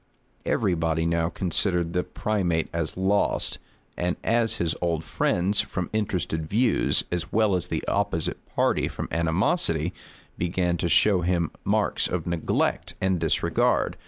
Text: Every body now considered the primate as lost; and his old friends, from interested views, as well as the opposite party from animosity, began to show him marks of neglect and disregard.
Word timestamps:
Every 0.47 0.73
body 0.73 1.05
now 1.05 1.29
considered 1.29 1.93
the 1.93 2.01
primate 2.03 2.69
as 2.73 2.97
lost; 2.97 3.59
and 3.95 4.15
his 4.23 4.75
old 4.81 5.03
friends, 5.03 5.61
from 5.61 5.91
interested 5.93 6.49
views, 6.49 7.03
as 7.11 7.31
well 7.31 7.53
as 7.55 7.67
the 7.67 7.87
opposite 7.87 8.43
party 8.55 8.87
from 8.87 9.09
animosity, 9.11 9.93
began 10.39 10.77
to 10.77 10.89
show 10.89 11.21
him 11.21 11.51
marks 11.63 12.07
of 12.07 12.25
neglect 12.25 12.95
and 12.99 13.19
disregard. 13.19 13.95